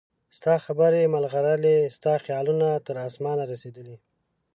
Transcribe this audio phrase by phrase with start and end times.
[0.37, 3.97] ستا خبرې مرغلرې ستا خیالونه تر اسمانه رسیدلي